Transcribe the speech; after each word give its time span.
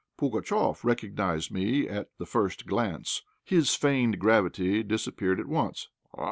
Pugatchéf 0.17 0.83
recognized 0.83 1.51
me 1.51 1.87
at 1.87 2.09
the 2.17 2.25
first 2.25 2.65
glance. 2.65 3.21
His 3.43 3.75
feigned 3.75 4.17
gravity 4.17 4.81
disappeared 4.81 5.39
at 5.39 5.45
once. 5.45 5.89